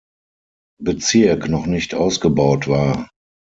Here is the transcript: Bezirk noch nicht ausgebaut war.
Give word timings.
Bezirk 0.81 1.47
noch 1.47 1.67
nicht 1.67 1.93
ausgebaut 1.93 2.67
war. 2.67 3.11